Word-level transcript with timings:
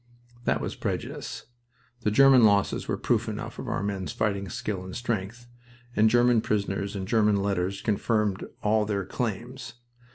That 0.45 0.61
was 0.61 0.73
prejudice. 0.75 1.45
The 2.01 2.09
German 2.09 2.43
losses 2.43 2.87
were 2.87 2.97
proof 2.97 3.29
enough 3.29 3.59
of 3.59 3.67
our 3.67 3.83
men's 3.83 4.11
fighting 4.11 4.49
skill 4.49 4.83
and 4.83 4.95
strength, 4.95 5.45
and 5.95 6.09
German 6.09 6.41
prisoners 6.41 6.95
and 6.95 7.07
German 7.07 7.35
letters 7.35 7.81
confirmed 7.83 8.47
all 8.63 8.85
their 8.87 9.05
claims. 9.05 9.73